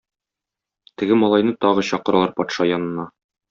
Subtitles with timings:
[1.03, 3.11] Теге малайны тагы чакыралар патша янына.